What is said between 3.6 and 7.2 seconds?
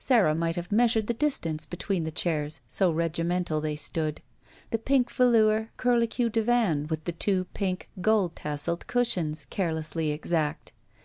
they stood. The pink velour curlicue divan with the